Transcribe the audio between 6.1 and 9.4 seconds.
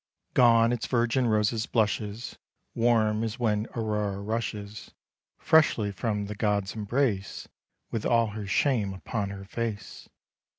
the God's embrace, With all her shame upon